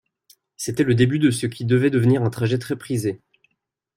[0.57, 3.21] C'était le début de ce qui devait devenir un trajet très prisé.